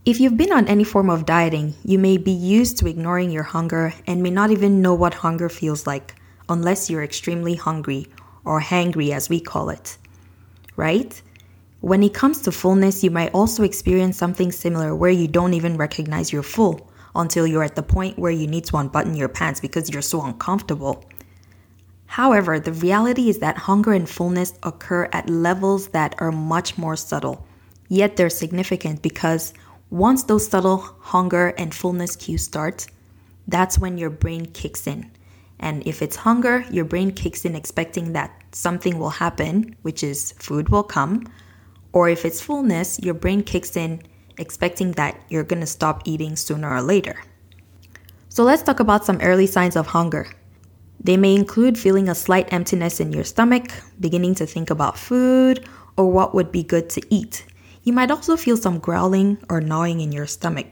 If 0.06 0.22
you've 0.22 0.38
been 0.38 0.54
on 0.54 0.66
any 0.70 0.86
form 0.86 1.10
of 1.10 1.26
dieting, 1.26 1.74
you 1.84 2.00
may 2.00 2.16
be 2.16 2.32
used 2.32 2.78
to 2.78 2.88
ignoring 2.88 3.32
your 3.32 3.44
hunger 3.44 3.94
and 4.08 4.24
may 4.24 4.30
not 4.30 4.52
even 4.52 4.82
know 4.82 4.94
what 4.94 5.14
hunger 5.14 5.50
feels 5.50 5.86
like 5.86 6.16
unless 6.48 6.90
you're 6.90 7.04
extremely 7.04 7.56
hungry 7.56 8.08
or 8.46 8.62
hangry, 8.62 9.12
as 9.12 9.28
we 9.28 9.42
call 9.42 9.70
it. 9.70 9.98
Right? 10.78 11.22
When 11.82 12.02
it 12.02 12.14
comes 12.14 12.42
to 12.44 12.52
fullness, 12.54 13.04
you 13.04 13.12
might 13.12 13.34
also 13.34 13.64
experience 13.64 14.16
something 14.16 14.54
similar 14.54 14.96
where 14.96 15.12
you 15.12 15.28
don't 15.28 15.54
even 15.54 15.76
recognize 15.76 16.32
you're 16.32 16.44
full 16.44 16.90
until 17.14 17.46
you're 17.46 17.64
at 17.64 17.76
the 17.76 17.84
point 17.84 18.18
where 18.18 18.32
you 18.32 18.48
need 18.48 18.64
to 18.68 18.78
unbutton 18.78 19.18
your 19.18 19.28
pants 19.28 19.60
because 19.60 19.90
you're 19.90 20.02
so 20.02 20.24
uncomfortable. 20.24 21.04
However, 22.08 22.60
the 22.60 22.74
reality 22.74 23.30
is 23.30 23.40
that 23.40 23.58
hunger 23.58 23.94
and 23.94 24.10
fullness 24.10 24.54
occur 24.64 25.08
at 25.14 25.30
levels 25.30 25.90
that 25.90 26.16
are 26.20 26.32
much 26.32 26.78
more 26.78 26.96
subtle. 26.96 27.46
Yet 27.90 28.16
they're 28.16 28.30
significant 28.30 29.02
because 29.02 29.54
once 29.90 30.24
those 30.24 30.48
subtle 30.48 30.78
hunger 31.00 31.50
and 31.58 31.74
fullness 31.74 32.16
cues 32.16 32.44
start, 32.44 32.88
that's 33.48 33.78
when 33.78 33.98
your 33.98 34.10
brain 34.10 34.48
kicks 34.48 34.88
in. 34.88 35.12
And 35.60 35.86
if 35.88 36.02
it's 36.02 36.16
hunger, 36.16 36.66
your 36.72 36.86
brain 36.86 37.12
kicks 37.12 37.46
in 37.46 37.56
expecting 37.56 38.14
that 38.14 38.32
something 38.52 39.00
will 39.00 39.10
happen, 39.10 39.76
which 39.82 40.04
is 40.04 40.34
food 40.34 40.70
will 40.70 40.84
come. 40.84 41.32
Or 41.94 42.10
if 42.10 42.26
it's 42.26 42.42
fullness, 42.42 43.00
your 43.00 43.14
brain 43.14 43.44
kicks 43.44 43.76
in 43.76 44.02
expecting 44.38 44.92
that 44.94 45.20
you're 45.30 45.44
gonna 45.44 45.66
stop 45.66 46.04
eating 46.06 46.36
sooner 46.36 46.70
or 46.70 46.82
later. 46.82 47.24
So 48.30 48.44
let's 48.44 48.62
talk 48.62 48.80
about 48.80 49.06
some 49.06 49.20
early 49.22 49.48
signs 49.48 49.76
of 49.76 49.88
hunger. 49.88 50.28
They 51.00 51.18
may 51.18 51.36
include 51.36 51.78
feeling 51.78 52.10
a 52.10 52.16
slight 52.16 52.52
emptiness 52.52 53.00
in 53.00 53.14
your 53.14 53.24
stomach, 53.24 53.72
beginning 54.00 54.36
to 54.36 54.46
think 54.46 54.70
about 54.70 54.98
food 54.98 55.68
or 55.96 56.12
what 56.12 56.34
would 56.34 56.52
be 56.52 56.64
good 56.64 56.90
to 56.92 57.02
eat. 57.10 57.46
You 57.84 57.94
might 57.94 58.12
also 58.12 58.36
feel 58.36 58.58
some 58.58 58.80
growling 58.80 59.38
or 59.50 59.62
gnawing 59.62 60.02
in 60.02 60.12
your 60.12 60.28
stomach. 60.28 60.68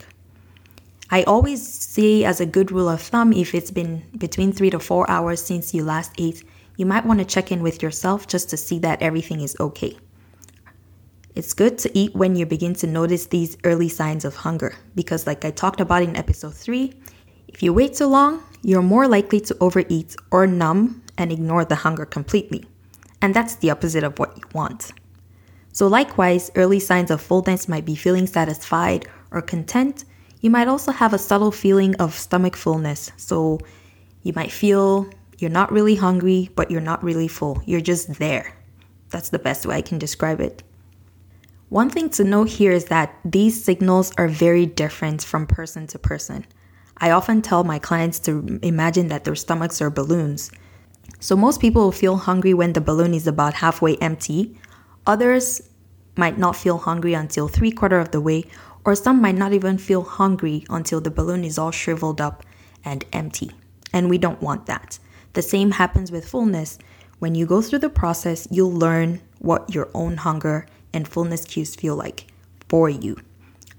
I 1.09 1.23
always 1.23 1.65
say, 1.65 2.23
as 2.23 2.41
a 2.41 2.45
good 2.45 2.71
rule 2.71 2.89
of 2.89 3.01
thumb, 3.01 3.31
if 3.31 3.53
it's 3.53 3.71
been 3.71 4.03
between 4.17 4.51
three 4.51 4.71
to 4.71 4.79
four 4.79 5.09
hours 5.09 5.41
since 5.41 5.73
you 5.73 5.83
last 5.83 6.11
ate, 6.17 6.43
you 6.77 6.85
might 6.85 7.05
want 7.05 7.19
to 7.19 7.25
check 7.25 7.51
in 7.51 7.61
with 7.61 7.81
yourself 7.81 8.27
just 8.27 8.49
to 8.49 8.57
see 8.57 8.79
that 8.79 9.01
everything 9.01 9.41
is 9.41 9.55
okay. 9.59 9.97
It's 11.35 11.53
good 11.53 11.77
to 11.79 11.97
eat 11.97 12.15
when 12.15 12.35
you 12.35 12.45
begin 12.45 12.73
to 12.75 12.87
notice 12.87 13.27
these 13.27 13.57
early 13.63 13.89
signs 13.89 14.25
of 14.25 14.35
hunger 14.35 14.75
because, 14.95 15.27
like 15.27 15.45
I 15.45 15.51
talked 15.51 15.79
about 15.79 16.01
in 16.01 16.15
episode 16.15 16.55
3, 16.55 16.93
if 17.55 17.63
you 17.63 17.71
wait 17.71 17.93
too 17.93 18.07
long, 18.07 18.43
you're 18.63 18.81
more 18.81 19.07
likely 19.07 19.39
to 19.39 19.55
overeat 19.61 20.13
or 20.29 20.45
numb 20.45 21.01
and 21.17 21.31
ignore 21.31 21.63
the 21.63 21.75
hunger 21.75 22.05
completely. 22.05 22.65
And 23.21 23.33
that's 23.33 23.55
the 23.55 23.71
opposite 23.71 24.03
of 24.03 24.19
what 24.19 24.35
you 24.35 24.43
want. 24.53 24.91
So, 25.71 25.87
likewise, 25.87 26.51
early 26.55 26.81
signs 26.81 27.11
of 27.11 27.21
fullness 27.21 27.69
might 27.69 27.85
be 27.85 27.95
feeling 27.95 28.27
satisfied 28.27 29.07
or 29.31 29.41
content. 29.41 30.03
You 30.41 30.49
might 30.49 30.67
also 30.67 30.91
have 30.91 31.13
a 31.13 31.17
subtle 31.17 31.53
feeling 31.53 31.95
of 31.95 32.13
stomach 32.13 32.57
fullness. 32.57 33.13
So, 33.15 33.61
you 34.23 34.33
might 34.35 34.51
feel 34.51 35.09
you're 35.37 35.49
not 35.49 35.71
really 35.71 35.95
hungry, 35.95 36.49
but 36.57 36.69
you're 36.69 36.81
not 36.81 37.01
really 37.05 37.29
full. 37.29 37.63
You're 37.65 37.79
just 37.79 38.19
there. 38.19 38.53
That's 39.11 39.29
the 39.29 39.39
best 39.39 39.65
way 39.65 39.77
I 39.77 39.81
can 39.81 39.97
describe 39.97 40.41
it. 40.41 40.61
One 41.69 41.89
thing 41.89 42.09
to 42.09 42.25
note 42.25 42.49
here 42.49 42.73
is 42.73 42.85
that 42.85 43.17
these 43.23 43.63
signals 43.63 44.11
are 44.17 44.27
very 44.27 44.65
different 44.65 45.23
from 45.23 45.47
person 45.47 45.87
to 45.87 45.97
person. 45.97 46.45
I 46.97 47.11
often 47.11 47.41
tell 47.41 47.63
my 47.63 47.79
clients 47.79 48.19
to 48.21 48.59
imagine 48.61 49.07
that 49.09 49.23
their 49.23 49.35
stomachs 49.35 49.81
are 49.81 49.89
balloons. 49.89 50.51
So 51.19 51.35
most 51.35 51.59
people 51.59 51.83
will 51.83 51.91
feel 51.91 52.17
hungry 52.17 52.53
when 52.53 52.73
the 52.73 52.81
balloon 52.81 53.13
is 53.13 53.27
about 53.27 53.55
halfway 53.55 53.97
empty. 53.97 54.57
Others 55.05 55.61
might 56.15 56.37
not 56.37 56.55
feel 56.55 56.77
hungry 56.77 57.13
until 57.13 57.47
three 57.47 57.71
quarter 57.71 57.99
of 57.99 58.11
the 58.11 58.21
way, 58.21 58.45
or 58.85 58.95
some 58.95 59.21
might 59.21 59.35
not 59.35 59.53
even 59.53 59.77
feel 59.77 60.03
hungry 60.03 60.65
until 60.69 61.01
the 61.01 61.11
balloon 61.11 61.43
is 61.43 61.57
all 61.57 61.71
shriveled 61.71 62.21
up 62.21 62.43
and 62.83 63.03
empty. 63.11 63.51
And 63.91 64.09
we 64.09 64.17
don't 64.17 64.41
want 64.41 64.67
that. 64.67 64.99
The 65.33 65.41
same 65.41 65.71
happens 65.71 66.11
with 66.11 66.27
fullness. 66.27 66.77
When 67.19 67.35
you 67.35 67.45
go 67.45 67.61
through 67.61 67.79
the 67.79 67.89
process, 67.89 68.47
you'll 68.51 68.71
learn 68.71 69.21
what 69.39 69.73
your 69.73 69.89
own 69.93 70.17
hunger 70.17 70.65
and 70.93 71.07
fullness 71.07 71.45
cues 71.45 71.75
feel 71.75 71.95
like 71.95 72.27
for 72.69 72.89
you. 72.89 73.17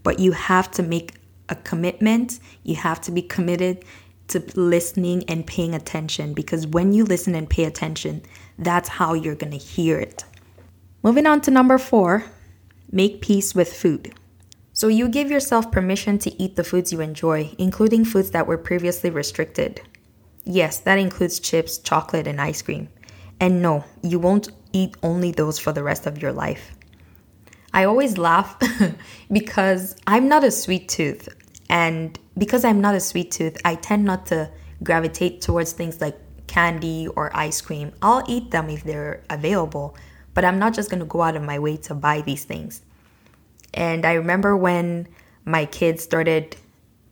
But 0.03 0.19
you 0.19 0.33
have 0.33 0.71
to 0.73 0.83
make 0.83 1.15
a 1.49 1.55
commitment, 1.57 2.39
you 2.63 2.77
have 2.77 3.01
to 3.03 3.11
be 3.11 3.23
committed 3.23 3.85
to 4.29 4.41
listening 4.57 5.25
and 5.29 5.47
paying 5.47 5.75
attention 5.75 6.35
because 6.35 6.67
when 6.67 6.93
you 6.93 7.05
listen 7.05 7.35
and 7.35 7.49
pay 7.49 7.65
attention, 7.65 8.23
that's 8.59 8.89
how 8.89 9.15
you're 9.15 9.35
going 9.35 9.53
to 9.53 9.59
hear 9.59 9.99
it. 9.99 10.25
Moving 11.03 11.27
on 11.27 11.41
to 11.43 11.51
number 11.51 11.79
four 11.79 12.25
make 12.91 13.21
peace 13.21 13.55
with 13.55 13.73
food. 13.73 14.15
So 14.73 14.89
you 14.89 15.09
give 15.09 15.31
yourself 15.31 15.73
permission 15.73 16.19
to 16.19 16.43
eat 16.43 16.57
the 16.57 16.65
foods 16.65 16.93
you 16.93 17.01
enjoy, 17.01 17.55
including 17.59 18.05
foods 18.05 18.31
that 18.33 18.47
were 18.47 18.59
previously 18.59 19.11
restricted. 19.11 19.81
Yes, 20.45 20.79
that 20.81 20.99
includes 20.99 21.41
chips, 21.41 21.79
chocolate, 21.79 22.27
and 22.27 22.41
ice 22.41 22.63
cream. 22.63 22.89
And 23.41 23.63
no, 23.63 23.85
you 24.03 24.19
won't 24.19 24.51
eat 24.73 24.97
only 25.03 25.33
those 25.33 25.59
for 25.59 25.73
the 25.73 25.83
rest 25.83 26.07
of 26.07 26.21
your 26.21 26.33
life. 26.33 26.76
I 27.77 27.85
always 27.85 28.17
laugh 28.17 28.59
because 29.31 29.97
I'm 30.07 30.29
not 30.29 30.43
a 30.43 30.51
sweet 30.51 30.89
tooth. 30.89 31.29
And 31.69 32.19
because 32.39 32.65
I'm 32.65 32.81
not 32.81 32.95
a 32.95 33.01
sweet 33.01 33.31
tooth, 33.31 33.59
I 33.67 33.75
tend 33.75 34.07
not 34.07 34.25
to 34.27 34.51
gravitate 34.83 35.43
towards 35.43 35.73
things 35.73 36.01
like 36.01 36.19
candy 36.47 37.07
or 37.09 37.31
ice 37.37 37.61
cream. 37.61 37.93
I'll 38.01 38.25
eat 38.29 38.51
them 38.51 38.71
if 38.71 38.83
they're 38.83 39.23
available, 39.29 39.95
but 40.33 40.43
I'm 40.43 40.59
not 40.59 40.73
just 40.73 40.89
going 40.89 41.01
to 41.01 41.07
go 41.07 41.21
out 41.21 41.37
of 41.37 41.43
my 41.43 41.59
way 41.59 41.77
to 41.89 41.95
buy 41.95 42.23
these 42.23 42.45
things. 42.45 42.81
And 43.75 44.07
I 44.07 44.15
remember 44.15 44.57
when 44.57 45.07
my 45.45 45.67
kids 45.67 46.03
started 46.03 46.57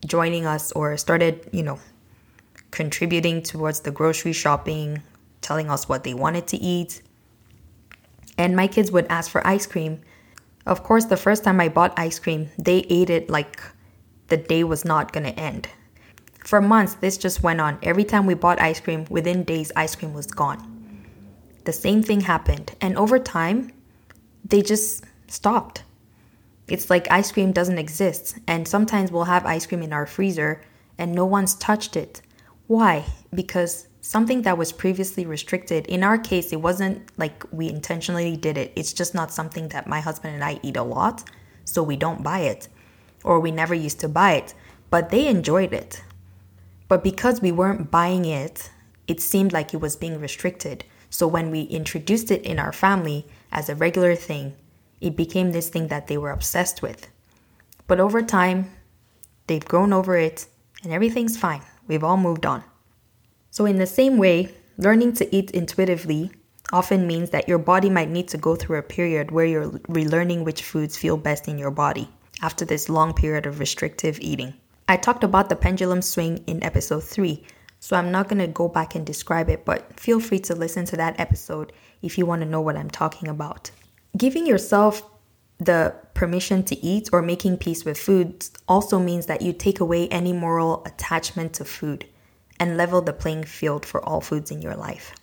joining 0.06 0.46
us 0.46 0.72
or 0.72 0.96
started, 0.96 1.46
you 1.52 1.62
know, 1.62 1.78
contributing 2.70 3.42
towards 3.42 3.80
the 3.80 3.90
grocery 3.90 4.32
shopping, 4.32 5.02
telling 5.42 5.68
us 5.68 5.90
what 5.90 6.04
they 6.04 6.14
wanted 6.14 6.46
to 6.48 6.56
eat. 6.56 7.02
And 8.38 8.56
my 8.56 8.66
kids 8.66 8.90
would 8.90 9.06
ask 9.10 9.30
for 9.30 9.46
ice 9.46 9.66
cream. 9.66 10.00
Of 10.66 10.82
course, 10.82 11.06
the 11.06 11.16
first 11.16 11.44
time 11.44 11.60
I 11.60 11.68
bought 11.68 11.98
ice 11.98 12.18
cream, 12.18 12.50
they 12.58 12.86
ate 12.88 13.10
it 13.10 13.28
like 13.28 13.60
the 14.28 14.36
day 14.36 14.64
was 14.64 14.84
not 14.84 15.12
to 15.12 15.20
end. 15.20 15.68
For 16.44 16.60
months, 16.60 16.94
this 16.94 17.18
just 17.18 17.42
went 17.42 17.60
on. 17.60 17.78
Every 17.82 18.04
time 18.04 18.26
we 18.26 18.34
bought 18.34 18.60
ice 18.60 18.80
cream, 18.80 19.06
within 19.10 19.44
days, 19.44 19.72
ice 19.76 19.94
cream 19.94 20.14
was 20.14 20.26
gone. 20.26 21.04
The 21.64 21.72
same 21.72 22.02
thing 22.02 22.20
happened. 22.22 22.74
And 22.80 22.96
over 22.96 23.18
time, 23.18 23.72
they 24.44 24.62
just 24.62 25.04
stopped. 25.28 25.82
It's 26.68 26.88
like 26.90 27.10
ice 27.10 27.32
cream 27.32 27.52
doesn't 27.52 27.78
exist. 27.78 28.38
And 28.46 28.66
sometimes 28.66 29.10
we'll 29.10 29.24
have 29.24 29.46
ice 29.46 29.66
cream 29.66 29.82
in 29.82 29.92
our 29.92 30.06
freezer 30.06 30.62
and 30.98 31.12
no 31.12 31.26
one's 31.26 31.54
touched 31.54 31.96
it. 31.96 32.22
Why? 32.66 33.04
Because 33.34 33.88
something 34.04 34.42
that 34.42 34.58
was 34.58 34.70
previously 34.70 35.24
restricted, 35.24 35.86
in 35.86 36.04
our 36.04 36.18
case, 36.18 36.52
it 36.52 36.60
wasn't 36.60 37.10
like 37.16 37.42
we 37.50 37.70
intentionally 37.70 38.36
did 38.36 38.58
it. 38.58 38.70
It's 38.76 38.92
just 38.92 39.14
not 39.14 39.32
something 39.32 39.68
that 39.68 39.86
my 39.86 40.00
husband 40.00 40.34
and 40.34 40.44
I 40.44 40.60
eat 40.62 40.76
a 40.76 40.82
lot. 40.82 41.24
So 41.64 41.82
we 41.82 41.96
don't 41.96 42.22
buy 42.22 42.40
it 42.40 42.68
or 43.24 43.40
we 43.40 43.50
never 43.50 43.72
used 43.72 44.00
to 44.00 44.08
buy 44.08 44.32
it, 44.34 44.52
but 44.90 45.08
they 45.08 45.26
enjoyed 45.26 45.72
it. 45.72 46.02
But 46.86 47.02
because 47.02 47.40
we 47.40 47.50
weren't 47.50 47.90
buying 47.90 48.26
it, 48.26 48.70
it 49.08 49.22
seemed 49.22 49.54
like 49.54 49.72
it 49.72 49.80
was 49.80 49.96
being 49.96 50.20
restricted. 50.20 50.84
So 51.08 51.26
when 51.26 51.50
we 51.50 51.62
introduced 51.62 52.30
it 52.30 52.42
in 52.42 52.58
our 52.58 52.74
family 52.74 53.26
as 53.50 53.70
a 53.70 53.74
regular 53.74 54.14
thing, 54.16 54.54
it 55.00 55.16
became 55.16 55.52
this 55.52 55.70
thing 55.70 55.88
that 55.88 56.08
they 56.08 56.18
were 56.18 56.30
obsessed 56.30 56.82
with. 56.82 57.08
But 57.86 58.00
over 58.00 58.20
time, 58.20 58.70
they've 59.46 59.64
grown 59.64 59.94
over 59.94 60.14
it 60.18 60.46
and 60.82 60.92
everything's 60.92 61.38
fine. 61.38 61.62
We've 61.88 62.04
all 62.04 62.18
moved 62.18 62.44
on. 62.44 62.64
So, 63.54 63.66
in 63.66 63.76
the 63.76 63.86
same 63.86 64.18
way, 64.18 64.52
learning 64.78 65.12
to 65.12 65.32
eat 65.32 65.52
intuitively 65.52 66.32
often 66.72 67.06
means 67.06 67.30
that 67.30 67.48
your 67.48 67.58
body 67.58 67.88
might 67.88 68.10
need 68.10 68.26
to 68.30 68.36
go 68.36 68.56
through 68.56 68.78
a 68.78 68.82
period 68.82 69.30
where 69.30 69.46
you're 69.46 69.70
relearning 69.70 70.42
which 70.42 70.64
foods 70.64 70.96
feel 70.96 71.16
best 71.16 71.46
in 71.46 71.56
your 71.56 71.70
body 71.70 72.08
after 72.42 72.64
this 72.64 72.88
long 72.88 73.14
period 73.14 73.46
of 73.46 73.60
restrictive 73.60 74.18
eating. 74.20 74.54
I 74.88 74.96
talked 74.96 75.22
about 75.22 75.50
the 75.50 75.54
pendulum 75.54 76.02
swing 76.02 76.42
in 76.48 76.64
episode 76.64 77.04
3, 77.04 77.44
so 77.78 77.94
I'm 77.94 78.10
not 78.10 78.26
going 78.28 78.40
to 78.40 78.48
go 78.48 78.66
back 78.66 78.96
and 78.96 79.06
describe 79.06 79.48
it, 79.48 79.64
but 79.64 80.00
feel 80.00 80.18
free 80.18 80.40
to 80.40 80.56
listen 80.56 80.84
to 80.86 80.96
that 80.96 81.20
episode 81.20 81.72
if 82.02 82.18
you 82.18 82.26
want 82.26 82.42
to 82.42 82.48
know 82.48 82.60
what 82.60 82.76
I'm 82.76 82.90
talking 82.90 83.28
about. 83.28 83.70
Giving 84.16 84.48
yourself 84.48 85.08
the 85.58 85.94
permission 86.14 86.64
to 86.64 86.84
eat 86.84 87.08
or 87.12 87.22
making 87.22 87.58
peace 87.58 87.84
with 87.84 87.98
food 87.98 88.48
also 88.66 88.98
means 88.98 89.26
that 89.26 89.42
you 89.42 89.52
take 89.52 89.78
away 89.78 90.08
any 90.08 90.32
moral 90.32 90.82
attachment 90.86 91.52
to 91.52 91.64
food 91.64 92.04
and 92.60 92.76
level 92.76 93.02
the 93.02 93.12
playing 93.12 93.44
field 93.44 93.84
for 93.84 94.04
all 94.04 94.20
foods 94.20 94.50
in 94.50 94.62
your 94.62 94.74
life. 94.74 95.14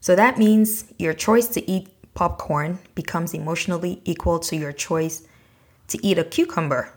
So 0.00 0.14
that 0.16 0.38
means 0.38 0.84
your 0.98 1.14
choice 1.14 1.48
to 1.48 1.70
eat 1.70 1.88
popcorn 2.14 2.78
becomes 2.94 3.34
emotionally 3.34 4.00
equal 4.04 4.38
to 4.38 4.56
your 4.56 4.72
choice 4.72 5.26
to 5.88 6.06
eat 6.06 6.18
a 6.18 6.24
cucumber. 6.24 6.92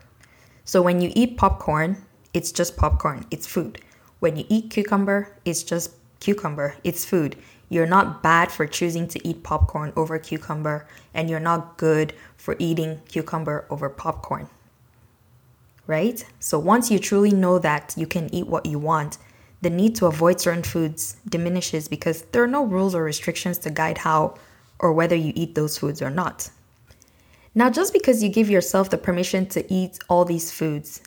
So 0.65 0.81
when 0.81 1.01
you 1.01 1.11
eat 1.15 1.37
popcorn, 1.37 2.05
it's 2.33 2.51
just 2.51 2.77
popcorn, 2.77 3.25
it's 3.31 3.47
food. 3.47 3.81
When 4.19 4.35
you 4.35 4.45
eat 4.49 4.69
cucumber, 4.69 5.31
it's 5.45 5.63
just 5.63 5.91
cucumber, 6.19 6.75
it's 6.83 7.05
food. 7.05 7.35
You're 7.69 7.87
not 7.87 8.23
bad 8.23 8.51
for 8.51 8.65
choosing 8.65 9.07
to 9.09 9.27
eat 9.27 9.43
popcorn 9.43 9.91
over 9.95 10.17
cucumber, 10.19 10.87
and 11.13 11.29
you're 11.29 11.39
not 11.39 11.77
good 11.77 12.13
for 12.37 12.55
eating 12.59 13.01
cucumber 13.07 13.65
over 13.69 13.89
popcorn. 13.89 14.49
Right? 15.85 16.25
So 16.39 16.59
once 16.59 16.91
you 16.91 16.99
truly 16.99 17.31
know 17.31 17.59
that 17.59 17.93
you 17.97 18.07
can 18.07 18.33
eat 18.33 18.47
what 18.47 18.65
you 18.65 18.79
want, 18.79 19.17
the 19.61 19.69
need 19.69 19.95
to 19.95 20.05
avoid 20.05 20.39
certain 20.39 20.63
foods 20.63 21.17
diminishes 21.27 21.87
because 21.87 22.21
there 22.31 22.43
are 22.43 22.47
no 22.47 22.63
rules 22.63 22.93
or 22.93 23.03
restrictions 23.03 23.57
to 23.59 23.69
guide 23.69 23.97
how 23.97 24.35
or 24.79 24.93
whether 24.93 25.15
you 25.15 25.33
eat 25.35 25.55
those 25.55 25.77
foods 25.77 26.01
or 26.01 26.09
not. 26.09 26.49
Now, 27.55 27.71
just 27.71 27.91
because 27.91 28.21
you 28.21 28.29
give 28.29 28.49
yourself 28.49 28.89
the 28.91 28.99
permission 28.99 29.47
to 29.47 29.73
eat 29.73 29.97
all 30.09 30.25
these 30.25 30.51
foods 30.51 31.01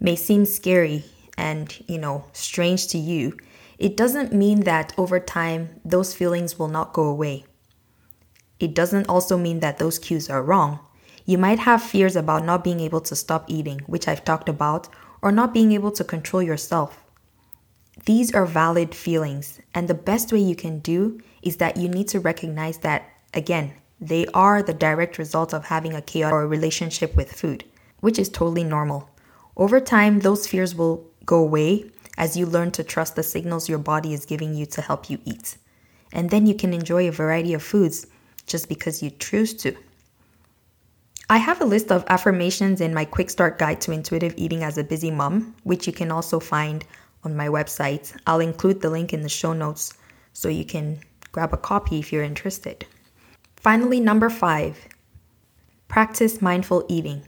may 0.00 0.16
seem 0.16 0.44
scary 0.44 1.04
and, 1.38 1.72
you 1.86 1.98
know, 1.98 2.24
strange 2.32 2.88
to 2.88 2.98
you, 2.98 3.36
it 3.78 3.96
doesn't 3.96 4.32
mean 4.32 4.60
that 4.60 4.92
over 4.98 5.20
time 5.20 5.80
those 5.84 6.12
feelings 6.12 6.58
will 6.58 6.68
not 6.68 6.92
go 6.92 7.04
away. 7.04 7.44
It 8.58 8.74
doesn't 8.74 9.08
also 9.08 9.38
mean 9.38 9.60
that 9.60 9.78
those 9.78 9.98
cues 9.98 10.28
are 10.28 10.42
wrong. 10.42 10.80
You 11.24 11.38
might 11.38 11.60
have 11.60 11.82
fears 11.82 12.16
about 12.16 12.44
not 12.44 12.64
being 12.64 12.80
able 12.80 13.00
to 13.02 13.14
stop 13.14 13.44
eating, 13.46 13.78
which 13.86 14.08
I've 14.08 14.24
talked 14.24 14.48
about, 14.48 14.88
or 15.22 15.30
not 15.30 15.54
being 15.54 15.72
able 15.72 15.92
to 15.92 16.04
control 16.04 16.42
yourself. 16.42 17.02
These 18.06 18.34
are 18.34 18.46
valid 18.46 18.94
feelings, 18.94 19.60
and 19.74 19.86
the 19.86 19.94
best 19.94 20.32
way 20.32 20.38
you 20.38 20.56
can 20.56 20.78
do 20.78 21.20
is 21.42 21.58
that 21.58 21.76
you 21.76 21.88
need 21.88 22.08
to 22.08 22.20
recognize 22.20 22.78
that, 22.78 23.08
again, 23.34 23.74
they 24.00 24.26
are 24.28 24.62
the 24.62 24.72
direct 24.72 25.18
result 25.18 25.52
of 25.52 25.66
having 25.66 25.94
a 25.94 26.02
chaotic 26.02 26.48
relationship 26.48 27.14
with 27.14 27.32
food, 27.32 27.64
which 28.00 28.18
is 28.18 28.28
totally 28.28 28.64
normal. 28.64 29.10
Over 29.56 29.80
time, 29.80 30.20
those 30.20 30.46
fears 30.46 30.74
will 30.74 31.06
go 31.26 31.38
away 31.38 31.90
as 32.16 32.36
you 32.36 32.46
learn 32.46 32.70
to 32.72 32.84
trust 32.84 33.16
the 33.16 33.22
signals 33.22 33.68
your 33.68 33.78
body 33.78 34.14
is 34.14 34.24
giving 34.24 34.54
you 34.54 34.66
to 34.66 34.80
help 34.80 35.10
you 35.10 35.18
eat. 35.24 35.56
And 36.12 36.30
then 36.30 36.46
you 36.46 36.54
can 36.54 36.72
enjoy 36.72 37.06
a 37.08 37.12
variety 37.12 37.54
of 37.54 37.62
foods 37.62 38.06
just 38.46 38.68
because 38.68 39.02
you 39.02 39.10
choose 39.10 39.54
to. 39.54 39.76
I 41.28 41.36
have 41.36 41.60
a 41.60 41.64
list 41.64 41.92
of 41.92 42.04
affirmations 42.08 42.80
in 42.80 42.92
my 42.92 43.04
quick 43.04 43.30
start 43.30 43.58
guide 43.58 43.80
to 43.82 43.92
intuitive 43.92 44.34
eating 44.36 44.64
as 44.64 44.78
a 44.78 44.84
busy 44.84 45.10
mom, 45.10 45.54
which 45.62 45.86
you 45.86 45.92
can 45.92 46.10
also 46.10 46.40
find 46.40 46.84
on 47.24 47.36
my 47.36 47.48
website. 47.48 48.16
I'll 48.26 48.40
include 48.40 48.80
the 48.80 48.90
link 48.90 49.12
in 49.12 49.22
the 49.22 49.28
show 49.28 49.52
notes 49.52 49.94
so 50.32 50.48
you 50.48 50.64
can 50.64 51.00
grab 51.32 51.52
a 51.52 51.56
copy 51.56 51.98
if 51.98 52.12
you're 52.12 52.22
interested. 52.22 52.86
Finally, 53.56 54.00
number 54.00 54.30
five, 54.30 54.78
practice 55.88 56.40
mindful 56.40 56.84
eating. 56.88 57.22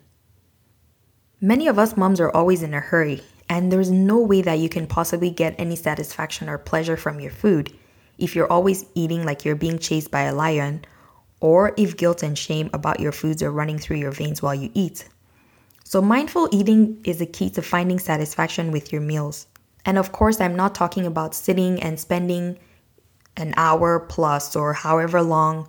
Many 1.41 1.67
of 1.67 1.79
us 1.79 1.97
moms 1.97 2.21
are 2.21 2.31
always 2.31 2.63
in 2.63 2.73
a 2.73 2.81
hurry, 2.81 3.21
and 3.49 3.71
there's 3.71 3.91
no 3.91 4.19
way 4.19 4.43
that 4.43 4.59
you 4.59 4.69
can 4.69 4.87
possibly 4.87 5.31
get 5.31 5.55
any 5.59 5.77
satisfaction 5.77 6.49
or 6.49 6.59
pleasure 6.59 6.97
from 6.97 7.21
your 7.21 7.33
food 7.33 7.73
if 8.19 8.37
you're 8.37 8.51
always 8.51 8.87
eating 8.95 9.25
like 9.25 9.45
you're 9.45 9.57
being 9.57 9.79
chased 9.79 10.11
by 10.11 10.23
a 10.23 10.35
lion 10.35 10.85
or 11.41 11.75
if 11.77 11.97
guilt 11.97 12.23
and 12.23 12.39
shame 12.39 12.71
about 12.73 13.01
your 13.01 13.11
foods 13.11 13.43
are 13.43 13.51
running 13.51 13.79
through 13.79 13.97
your 13.97 14.13
veins 14.13 14.41
while 14.41 14.55
you 14.55 14.71
eat. 14.75 15.09
So, 15.85 16.01
mindful 16.01 16.49
eating 16.53 17.03
is 17.05 17.21
a 17.21 17.27
key 17.27 17.51
to 17.51 17.63
finding 17.63 17.99
satisfaction 17.99 18.71
with 18.71 18.93
your 18.93 19.03
meals. 19.03 19.49
And 19.85 19.99
of 19.99 20.12
course, 20.12 20.41
I'm 20.41 20.57
not 20.57 20.75
talking 20.75 21.07
about 21.07 21.35
sitting 21.35 21.83
and 21.83 21.99
spending 21.99 22.59
an 23.37 23.55
hour 23.57 23.99
plus 23.99 24.55
or 24.55 24.73
however 24.75 25.23
long 25.23 25.69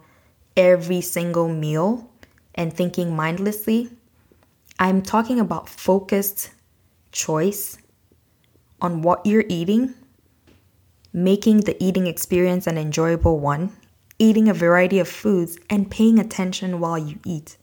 every 0.55 1.01
single 1.01 1.49
meal 1.49 2.09
and 2.55 2.73
thinking 2.73 3.15
mindlessly. 3.15 3.89
I'm 4.79 5.01
talking 5.01 5.39
about 5.39 5.69
focused 5.69 6.51
choice 7.11 7.77
on 8.81 9.01
what 9.01 9.25
you're 9.25 9.45
eating, 9.47 9.93
making 11.13 11.61
the 11.61 11.81
eating 11.83 12.07
experience 12.07 12.67
an 12.67 12.77
enjoyable 12.77 13.39
one, 13.39 13.71
eating 14.19 14.49
a 14.49 14.53
variety 14.53 14.99
of 14.99 15.07
foods, 15.07 15.57
and 15.69 15.89
paying 15.89 16.19
attention 16.19 16.79
while 16.79 16.97
you 16.97 17.19
eat. 17.25 17.57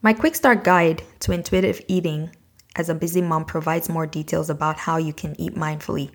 My 0.00 0.12
quick 0.12 0.34
start 0.34 0.64
guide 0.64 1.02
to 1.20 1.32
intuitive 1.32 1.80
eating 1.88 2.30
as 2.76 2.88
a 2.88 2.94
busy 2.94 3.20
mom 3.22 3.44
provides 3.44 3.88
more 3.88 4.06
details 4.06 4.50
about 4.50 4.78
how 4.78 4.96
you 4.96 5.12
can 5.12 5.38
eat 5.40 5.54
mindfully. 5.54 6.10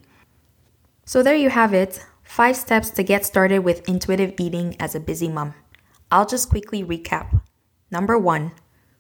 So, 1.06 1.24
there 1.24 1.36
you 1.36 1.50
have 1.50 1.74
it 1.74 2.06
five 2.24 2.58
steps 2.58 2.90
to 2.92 3.04
get 3.04 3.26
started 3.26 3.60
with 3.60 3.88
intuitive 3.88 4.34
eating 4.38 4.76
as 4.80 4.96
a 4.96 5.00
busy 5.00 5.30
mom. 5.30 5.54
I'll 6.12 6.26
just 6.26 6.50
quickly 6.50 6.84
recap. 6.84 7.42
Number 7.90 8.18
one, 8.18 8.52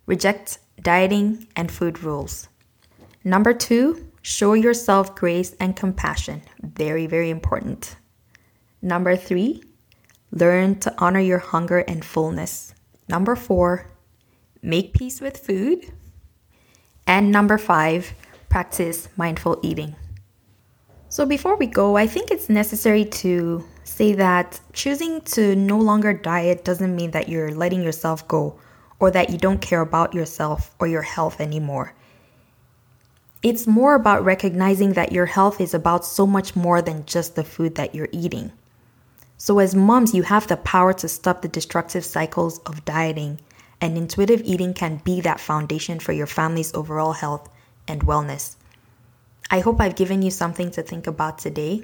reject 0.05 0.59
dieting 0.81 1.47
and 1.55 1.71
food 1.71 2.03
rules. 2.03 2.47
Number 3.23 3.53
two, 3.53 4.09
show 4.21 4.53
yourself 4.53 5.15
grace 5.15 5.53
and 5.59 5.75
compassion. 5.75 6.43
Very, 6.61 7.07
very 7.07 7.29
important. 7.29 7.97
Number 8.81 9.17
three, 9.17 9.63
Learn 10.31 10.79
to 10.79 10.93
honor 10.97 11.19
your 11.19 11.39
hunger 11.39 11.79
and 11.79 12.03
fullness. 12.03 12.73
Number 13.07 13.35
four, 13.35 13.89
make 14.61 14.93
peace 14.93 15.21
with 15.21 15.37
food. 15.37 15.91
And 17.07 17.31
number 17.31 17.57
five, 17.57 18.13
practice 18.49 19.07
mindful 19.15 19.59
eating. 19.63 19.95
So, 21.07 21.25
before 21.25 21.55
we 21.55 21.67
go, 21.67 21.95
I 21.95 22.05
think 22.05 22.31
it's 22.31 22.49
necessary 22.49 23.05
to 23.05 23.63
say 23.85 24.11
that 24.13 24.59
choosing 24.73 25.21
to 25.21 25.55
no 25.55 25.77
longer 25.77 26.13
diet 26.13 26.65
doesn't 26.65 26.93
mean 26.93 27.11
that 27.11 27.29
you're 27.29 27.55
letting 27.55 27.81
yourself 27.81 28.27
go 28.27 28.59
or 28.99 29.09
that 29.11 29.29
you 29.29 29.37
don't 29.37 29.61
care 29.61 29.79
about 29.79 30.13
yourself 30.13 30.75
or 30.79 30.87
your 30.87 31.01
health 31.01 31.39
anymore. 31.39 31.93
It's 33.41 33.67
more 33.67 33.95
about 33.95 34.25
recognizing 34.25 34.93
that 34.93 35.13
your 35.13 35.27
health 35.27 35.61
is 35.61 35.73
about 35.73 36.05
so 36.05 36.27
much 36.27 36.57
more 36.57 36.81
than 36.81 37.05
just 37.05 37.35
the 37.35 37.43
food 37.45 37.75
that 37.75 37.95
you're 37.95 38.09
eating. 38.11 38.51
So, 39.37 39.59
as 39.59 39.73
moms, 39.73 40.13
you 40.13 40.23
have 40.23 40.47
the 40.47 40.57
power 40.57 40.91
to 40.93 41.07
stop 41.07 41.41
the 41.41 41.47
destructive 41.47 42.03
cycles 42.03 42.59
of 42.65 42.83
dieting, 42.83 43.39
and 43.79 43.97
intuitive 43.97 44.41
eating 44.43 44.73
can 44.73 45.01
be 45.03 45.21
that 45.21 45.39
foundation 45.39 45.99
for 45.99 46.13
your 46.13 46.27
family's 46.27 46.73
overall 46.73 47.13
health 47.13 47.49
and 47.87 48.01
wellness. 48.01 48.55
I 49.49 49.59
hope 49.59 49.79
I've 49.79 49.95
given 49.95 50.21
you 50.21 50.31
something 50.31 50.71
to 50.71 50.83
think 50.83 51.07
about 51.07 51.37
today. 51.37 51.83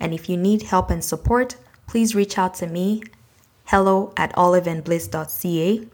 And 0.00 0.14
if 0.14 0.28
you 0.28 0.36
need 0.36 0.62
help 0.62 0.90
and 0.90 1.04
support, 1.04 1.56
please 1.86 2.14
reach 2.14 2.38
out 2.38 2.54
to 2.54 2.66
me, 2.66 3.02
hello 3.64 4.12
at 4.16 4.34
oliveandbliss.ca. 4.34 5.88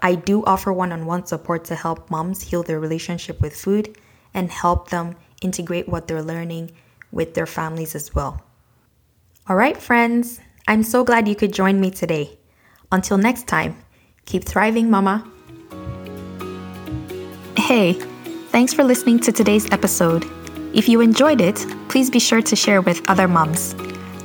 I 0.00 0.14
do 0.14 0.44
offer 0.44 0.72
one 0.72 0.92
on 0.92 1.06
one 1.06 1.26
support 1.26 1.64
to 1.66 1.74
help 1.74 2.10
moms 2.10 2.42
heal 2.42 2.62
their 2.62 2.78
relationship 2.78 3.40
with 3.40 3.56
food 3.56 3.96
and 4.32 4.50
help 4.50 4.90
them 4.90 5.16
integrate 5.40 5.88
what 5.88 6.06
they're 6.06 6.22
learning 6.22 6.72
with 7.10 7.34
their 7.34 7.46
families 7.46 7.94
as 7.94 8.14
well. 8.14 8.42
All 9.48 9.56
right, 9.56 9.76
friends, 9.76 10.40
I'm 10.66 10.82
so 10.82 11.04
glad 11.04 11.28
you 11.28 11.34
could 11.34 11.52
join 11.52 11.80
me 11.80 11.90
today. 11.90 12.38
Until 12.90 13.18
next 13.18 13.46
time, 13.46 13.83
keep 14.26 14.44
thriving, 14.44 14.90
Mama. 14.90 15.24
Hey, 17.56 17.94
thanks 18.50 18.74
for 18.74 18.84
listening 18.84 19.18
to 19.20 19.32
today's 19.32 19.70
episode. 19.70 20.24
If 20.74 20.88
you 20.88 21.00
enjoyed 21.00 21.40
it, 21.40 21.64
please 21.88 22.10
be 22.10 22.18
sure 22.18 22.42
to 22.42 22.56
share 22.56 22.82
with 22.82 23.08
other 23.08 23.28
moms. 23.28 23.74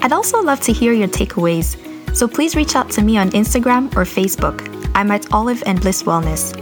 I'd 0.02 0.14
also 0.14 0.42
love 0.42 0.60
to 0.62 0.74
hear 0.74 0.94
your 0.94 1.08
takeaways, 1.08 1.78
so 2.16 2.28
please 2.28 2.56
reach 2.56 2.76
out 2.76 2.90
to 2.92 3.02
me 3.02 3.18
on 3.18 3.30
Instagram 3.32 3.86
or 3.96 4.04
Facebook. 4.04 4.68
I'm 4.96 5.12
at 5.12 5.32
Olive 5.32 5.62
and 5.66 5.80
Bliss 5.80 6.04
Wellness. 6.04 6.56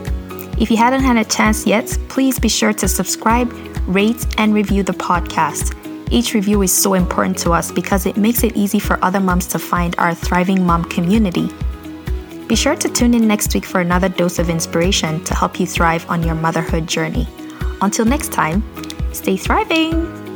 If 0.61 0.69
you 0.69 0.77
hadn't 0.77 1.03
had 1.03 1.17
a 1.17 1.23
chance 1.23 1.65
yet, 1.65 1.97
please 2.09 2.39
be 2.39 2.49
sure 2.49 2.73
to 2.73 2.87
subscribe, 2.87 3.51
rate, 3.87 4.25
and 4.37 4.53
review 4.53 4.83
the 4.83 4.93
podcast. 4.93 5.73
Each 6.11 6.33
review 6.33 6.61
is 6.61 6.71
so 6.71 6.93
important 6.93 7.37
to 7.39 7.51
us 7.51 7.71
because 7.71 8.05
it 8.05 8.17
makes 8.17 8.43
it 8.43 8.55
easy 8.55 8.79
for 8.79 9.03
other 9.03 9.19
moms 9.19 9.47
to 9.47 9.59
find 9.59 9.95
our 9.97 10.15
thriving 10.15 10.65
mom 10.65 10.85
community. 10.85 11.49
Be 12.47 12.55
sure 12.55 12.75
to 12.77 12.87
tune 12.87 13.13
in 13.13 13.27
next 13.27 13.53
week 13.53 13.65
for 13.65 13.81
another 13.81 14.07
dose 14.07 14.39
of 14.39 14.49
inspiration 14.49 15.21
to 15.25 15.35
help 15.35 15.59
you 15.59 15.67
thrive 15.67 16.09
on 16.09 16.23
your 16.23 16.35
motherhood 16.35 16.87
journey. 16.87 17.27
Until 17.81 18.05
next 18.05 18.31
time, 18.31 18.63
stay 19.11 19.35
thriving! 19.35 20.26